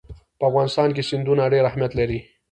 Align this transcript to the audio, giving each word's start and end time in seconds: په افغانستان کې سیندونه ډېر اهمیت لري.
په 0.37 0.43
افغانستان 0.49 0.89
کې 0.95 1.07
سیندونه 1.09 1.43
ډېر 1.53 1.63
اهمیت 1.69 1.91
لري. 1.99 2.19